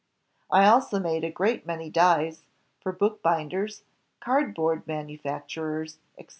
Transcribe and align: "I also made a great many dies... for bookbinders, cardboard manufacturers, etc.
"I 0.49 0.65
also 0.65 0.99
made 0.99 1.23
a 1.23 1.29
great 1.29 1.67
many 1.67 1.91
dies... 1.91 2.41
for 2.81 2.91
bookbinders, 2.91 3.83
cardboard 4.19 4.87
manufacturers, 4.87 5.99
etc. 6.17 6.29